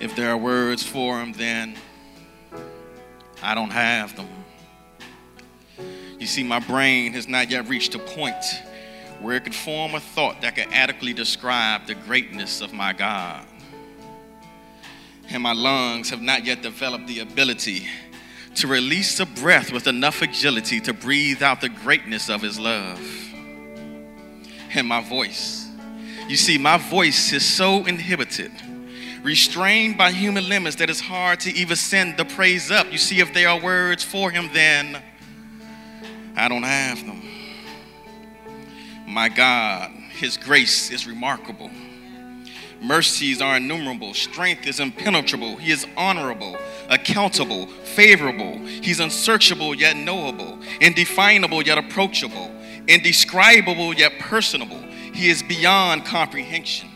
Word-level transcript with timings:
If 0.00 0.14
there 0.14 0.30
are 0.30 0.36
words 0.36 0.82
for 0.82 1.20
him, 1.20 1.32
then 1.32 1.76
I 3.42 3.54
don't 3.54 3.70
have 3.70 4.16
them. 4.16 4.28
You 6.18 6.26
see, 6.26 6.42
my 6.42 6.58
brain 6.58 7.12
has 7.12 7.28
not 7.28 7.50
yet 7.50 7.68
reached 7.68 7.94
a 7.94 7.98
point 7.98 8.44
where 9.20 9.36
it 9.36 9.44
could 9.44 9.54
form 9.54 9.94
a 9.94 10.00
thought 10.00 10.40
that 10.42 10.56
could 10.56 10.68
adequately 10.72 11.12
describe 11.12 11.86
the 11.86 11.94
greatness 11.94 12.60
of 12.60 12.72
my 12.72 12.92
God. 12.92 13.44
And 15.30 15.42
my 15.42 15.52
lungs 15.52 16.10
have 16.10 16.22
not 16.22 16.44
yet 16.44 16.62
developed 16.62 17.06
the 17.06 17.20
ability 17.20 17.86
to 18.56 18.66
release 18.66 19.20
a 19.20 19.26
breath 19.26 19.72
with 19.72 19.86
enough 19.86 20.22
agility 20.22 20.80
to 20.80 20.92
breathe 20.92 21.42
out 21.42 21.60
the 21.60 21.68
greatness 21.68 22.28
of 22.28 22.42
His 22.42 22.58
love. 22.58 23.00
And 24.74 24.86
my 24.86 25.00
voice, 25.00 25.68
you 26.28 26.36
see, 26.36 26.58
my 26.58 26.76
voice 26.76 27.32
is 27.32 27.44
so 27.44 27.84
inhibited, 27.86 28.52
restrained 29.22 29.98
by 29.98 30.12
human 30.12 30.48
limits 30.48 30.76
that 30.76 30.90
it's 30.90 31.00
hard 31.00 31.40
to 31.40 31.52
even 31.52 31.76
send 31.76 32.16
the 32.16 32.24
praise 32.24 32.70
up. 32.70 32.90
You 32.92 32.98
see, 32.98 33.20
if 33.20 33.32
there 33.34 33.48
are 33.48 33.60
words 33.60 34.04
for 34.04 34.30
Him, 34.30 34.50
then 34.52 35.02
I 36.36 36.48
don't 36.48 36.62
have 36.62 37.04
them. 37.04 37.22
My 39.06 39.28
God, 39.28 39.90
His 40.10 40.36
grace 40.36 40.90
is 40.90 41.06
remarkable. 41.06 41.70
Mercies 42.80 43.42
are 43.42 43.56
innumerable. 43.56 44.14
Strength 44.14 44.66
is 44.66 44.78
impenetrable. 44.78 45.56
He 45.56 45.72
is 45.72 45.86
honorable, 45.96 46.56
accountable, 46.88 47.66
favorable. 47.66 48.58
He's 48.58 49.00
unsearchable 49.00 49.74
yet 49.74 49.96
knowable, 49.96 50.58
indefinable 50.80 51.62
yet 51.62 51.78
approachable, 51.78 52.52
indescribable 52.86 53.94
yet 53.94 54.12
personable. 54.20 54.80
He 55.12 55.28
is 55.28 55.42
beyond 55.42 56.04
comprehension, 56.04 56.88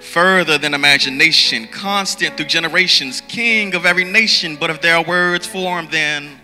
further 0.00 0.58
than 0.58 0.74
imagination, 0.74 1.66
constant 1.68 2.36
through 2.36 2.46
generations, 2.46 3.20
king 3.22 3.74
of 3.74 3.84
every 3.84 4.04
nation. 4.04 4.56
But 4.56 4.70
if 4.70 4.80
there 4.80 4.96
are 4.96 5.04
words 5.04 5.46
for 5.46 5.78
him, 5.78 5.88
then 5.90 6.38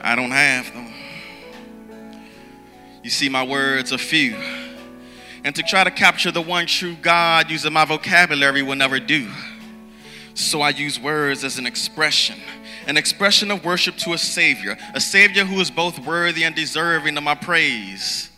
I 0.00 0.14
don't 0.14 0.30
have 0.30 0.72
them. 0.72 0.92
You 3.02 3.10
see, 3.10 3.28
my 3.28 3.42
words 3.42 3.92
are 3.92 3.98
few. 3.98 4.36
And 5.44 5.54
to 5.54 5.62
try 5.62 5.84
to 5.84 5.90
capture 5.90 6.30
the 6.30 6.42
one 6.42 6.66
true 6.66 6.96
God 7.00 7.50
using 7.50 7.72
my 7.72 7.84
vocabulary 7.84 8.62
will 8.62 8.76
never 8.76 9.00
do. 9.00 9.30
So 10.34 10.60
I 10.60 10.70
use 10.70 11.00
words 11.00 11.42
as 11.42 11.58
an 11.58 11.66
expression, 11.66 12.38
an 12.86 12.96
expression 12.96 13.50
of 13.50 13.64
worship 13.64 13.96
to 13.98 14.12
a 14.12 14.18
Savior, 14.18 14.76
a 14.94 15.00
Savior 15.00 15.44
who 15.44 15.60
is 15.60 15.70
both 15.70 15.98
worthy 15.98 16.44
and 16.44 16.54
deserving 16.54 17.16
of 17.16 17.24
my 17.24 17.34
praise. 17.34 18.30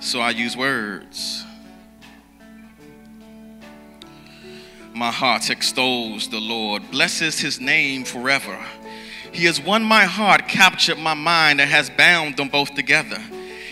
So 0.00 0.20
I 0.20 0.30
use 0.30 0.56
words. 0.56 1.44
My 5.00 5.10
heart 5.10 5.48
extols 5.48 6.28
the 6.28 6.40
Lord, 6.40 6.90
blesses 6.90 7.38
his 7.40 7.58
name 7.58 8.04
forever. 8.04 8.62
He 9.32 9.46
has 9.46 9.58
won 9.58 9.82
my 9.82 10.04
heart, 10.04 10.46
captured 10.46 10.98
my 10.98 11.14
mind, 11.14 11.58
and 11.58 11.70
has 11.70 11.88
bound 11.88 12.36
them 12.36 12.48
both 12.48 12.74
together. 12.74 13.18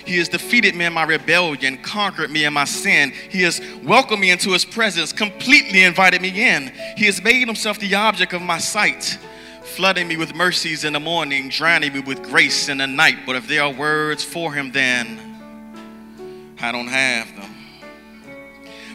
He 0.07 0.17
has 0.17 0.31
defeated 0.31 0.75
me 0.75 0.87
in 0.87 0.95
my 0.95 1.03
rebellion, 1.03 1.83
conquered 1.83 2.31
me 2.31 2.47
in 2.47 2.55
my 2.55 2.65
sin. 2.65 3.13
He 3.29 3.43
has 3.43 3.61
welcomed 3.85 4.23
me 4.23 4.31
into 4.31 4.53
his 4.53 4.65
presence, 4.65 5.13
completely 5.13 5.83
invited 5.83 6.23
me 6.23 6.31
in. 6.31 6.73
He 6.97 7.05
has 7.05 7.23
made 7.23 7.47
himself 7.47 7.79
the 7.79 7.95
object 7.95 8.33
of 8.33 8.41
my 8.41 8.57
sight, 8.57 9.19
flooding 9.65 10.09
me 10.09 10.17
with 10.17 10.35
mercies 10.35 10.85
in 10.85 10.95
the 10.95 11.01
morning, 11.01 11.51
drowning 11.51 11.93
me 11.93 12.01
with 12.01 12.23
grace 12.23 12.71
in 12.71 12.79
the 12.79 12.87
night. 12.87 13.19
But 13.27 13.37
if 13.37 13.47
there 13.47 13.65
are 13.65 13.71
words 13.71 14.25
for 14.25 14.55
him, 14.55 14.73
then 14.73 16.57
I 16.59 16.73
don't 16.73 16.89
have. 16.89 17.38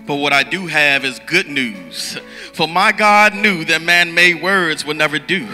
But 0.05 0.15
what 0.15 0.33
I 0.33 0.43
do 0.43 0.67
have 0.67 1.05
is 1.05 1.19
good 1.19 1.47
news. 1.47 2.17
For 2.51 2.67
my 2.67 2.91
God 2.91 3.33
knew 3.33 3.63
that 3.65 3.81
man 3.81 4.13
made 4.13 4.41
words 4.41 4.85
would 4.85 4.97
never 4.97 5.17
do. 5.17 5.45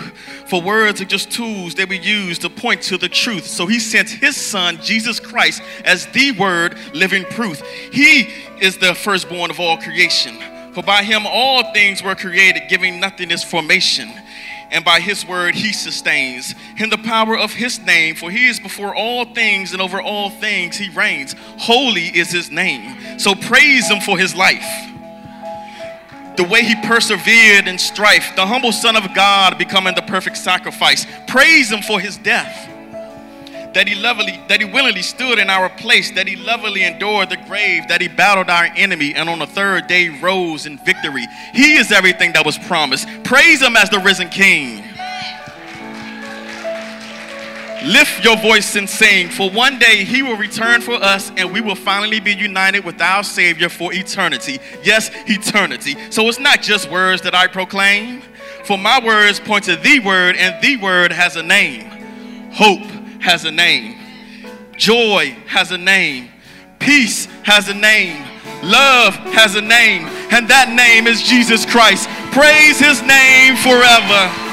For 0.48 0.60
words 0.60 1.00
are 1.02 1.06
just 1.06 1.32
tools 1.32 1.76
that 1.76 1.88
we 1.88 2.00
use 2.00 2.40
to 2.40 2.50
point 2.50 2.82
to 2.84 2.98
the 2.98 3.10
truth. 3.10 3.46
So 3.46 3.68
he 3.68 3.80
sent 3.80 4.10
his 4.10 4.36
son, 4.36 4.80
Jesus 4.82 5.20
Christ, 5.20 5.62
as 5.86 6.08
the 6.08 6.32
word 6.32 6.78
living 6.94 7.26
proof. 7.26 7.62
He 7.92 8.30
is 8.60 8.78
the 8.80 8.96
firstborn 8.96 9.52
of 9.52 9.60
all 9.60 9.78
creation. 9.78 10.36
For 10.74 10.82
by 10.82 11.04
him 11.04 11.28
all 11.28 11.72
things 11.74 12.02
were 12.02 12.16
created, 12.16 12.64
giving 12.70 13.00
nothing 13.00 13.30
its 13.30 13.44
formation. 13.44 14.10
And 14.72 14.86
by 14.86 15.00
his 15.00 15.26
word 15.26 15.56
he 15.56 15.74
sustains. 15.74 16.54
In 16.78 16.90
the 16.90 16.98
power 16.98 17.38
of 17.38 17.54
his 17.54 17.80
name, 17.80 18.16
for 18.16 18.30
he 18.30 18.48
is 18.48 18.60
before 18.60 18.96
all 18.96 19.26
things, 19.26 19.74
and 19.74 19.82
over 19.82 20.02
all 20.02 20.30
things 20.30 20.78
he 20.78 20.90
reigns. 20.90 21.36
Holy 21.58 22.06
is 22.06 22.32
his 22.32 22.52
name. 22.52 23.20
So 23.20 23.36
praise 23.36 23.90
him 23.90 24.00
for 24.02 24.18
his 24.18 24.36
life 24.36 24.90
the 26.40 26.46
way 26.46 26.64
he 26.64 26.76
persevered 26.88 27.68
in 27.68 27.78
strife, 27.78 28.34
the 28.38 28.46
humble 28.46 28.72
Son 28.72 28.96
of 28.96 29.14
God 29.14 29.58
becoming 29.58 29.94
the 29.94 30.02
perfect 30.04 30.38
sacrifice. 30.38 31.06
Praise 31.28 31.70
him 31.70 31.82
for 31.82 32.00
his 32.00 32.16
death. 32.16 32.79
That 33.74 33.88
he 33.88 33.96
lovingly, 33.96 34.40
that 34.48 34.60
he 34.60 34.66
willingly 34.66 35.04
stood 35.04 35.38
in 35.38 35.50
our 35.50 35.70
place, 35.70 36.12
that 36.12 36.28
he 36.28 36.36
lovingly 36.36 36.84
endured 36.84 37.30
the 37.30 37.38
grave, 37.38 37.88
that 37.88 38.02
he 38.02 38.08
battled 38.08 38.50
our 38.50 38.66
enemy, 38.76 39.14
and 39.14 39.30
on 39.30 39.40
the 39.40 39.46
third 39.46 39.88
day 39.88 40.10
rose 40.10 40.66
in 40.66 40.78
victory. 40.80 41.28
He 41.54 41.76
is 41.76 41.92
everything 41.92 42.34
that 42.34 42.46
was 42.46 42.58
promised. 42.58 43.08
Praise 43.24 43.62
him 43.62 43.76
as 43.76 43.90
the 43.90 44.00
risen 44.00 44.30
king. 44.30 44.84
Lift 47.86 48.26
your 48.26 48.36
voice 48.38 48.76
and 48.76 48.90
sing, 48.90 49.30
for 49.30 49.50
one 49.50 49.80
day 49.80 50.04
he 50.04 50.22
will 50.22 50.36
return 50.36 50.82
for 50.82 50.96
us 50.96 51.32
and 51.38 51.54
we 51.54 51.62
will 51.62 51.76
finally 51.76 52.20
be 52.20 52.34
united 52.34 52.84
with 52.84 53.00
our 53.00 53.24
Savior 53.24 53.70
for 53.70 53.94
eternity. 53.94 54.60
Yes, 54.84 55.10
eternity. 55.28 55.96
So 56.10 56.28
it's 56.28 56.40
not 56.40 56.62
just 56.62 56.92
words 56.92 57.22
that 57.22 57.34
I 57.34 57.48
proclaim, 57.48 58.22
for 58.66 58.78
my 58.78 59.00
words 59.04 59.40
point 59.40 59.64
to 59.66 59.78
the 59.78 60.00
word, 60.00 60.36
and 60.36 60.62
the 60.62 60.76
word 60.78 61.14
has 61.14 61.38
a 61.38 61.44
name. 61.44 61.86
Hope 62.52 62.82
has 63.20 63.46
a 63.46 63.52
name. 63.52 63.98
Joy 64.78 65.36
has 65.48 65.72
a 65.72 65.78
name. 65.78 66.30
Peace 66.80 67.26
has 67.44 67.68
a 67.70 67.74
name. 67.74 68.26
Love 68.64 69.16
has 69.34 69.56
a 69.56 69.62
name. 69.62 70.08
And 70.32 70.48
that 70.48 70.70
name 70.70 71.08
is 71.08 71.22
Jesus 71.22 71.66
Christ. 71.66 72.08
Praise 72.32 72.80
his 72.80 73.02
name 73.04 73.56
forever. 73.58 74.49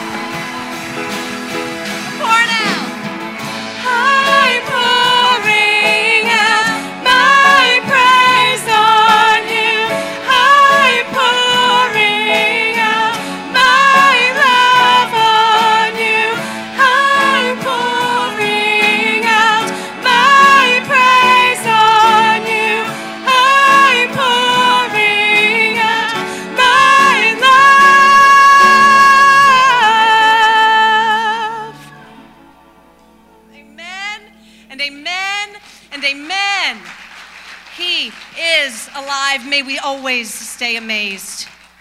May 39.47 39.63
we 39.63 39.79
always 39.79 40.33
stay 40.33 40.77
amazed. 40.77 41.49